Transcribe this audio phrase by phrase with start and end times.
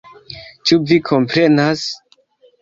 [0.69, 1.85] Ĉu vi komprenas??